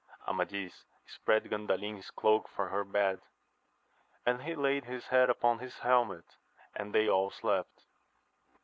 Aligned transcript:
Amadis 0.27 0.85
spread 1.05 1.43
Gandalin's 1.43 2.09
cloak 2.09 2.47
for 2.49 2.69
her 2.69 2.83
bed, 2.83 3.19
and 4.25 4.41
he 4.41 4.55
laid 4.55 4.85
his 4.85 5.05
head 5.09 5.29
upon 5.29 5.59
his 5.59 5.77
helmet, 5.77 6.25
and 6.75 6.91
they 6.91 7.07
all 7.07 7.29
slept. 7.29 7.83